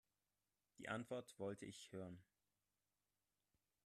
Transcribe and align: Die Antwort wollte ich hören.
Die 0.79 0.89
Antwort 0.89 1.37
wollte 1.37 1.67
ich 1.67 1.91
hören. 1.91 2.19